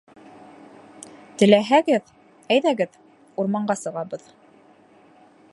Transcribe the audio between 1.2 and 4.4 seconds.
Теләһәгеҙ, әйҙәгеҙ, урманға сығабыҙ.